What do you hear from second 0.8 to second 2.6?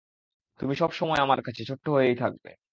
সব সময় আমার কাছে ছোট্ট হয়েই থাকবে।